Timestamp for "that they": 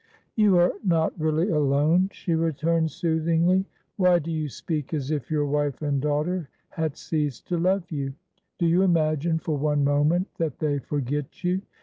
10.39-10.79